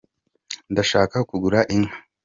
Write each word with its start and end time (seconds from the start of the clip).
ndashaka 0.71 1.17
kugura 1.29 1.59
inka 1.75 1.95